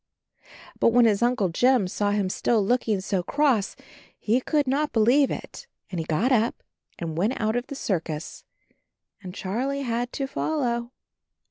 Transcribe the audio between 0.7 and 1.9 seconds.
But when his Uncle Jim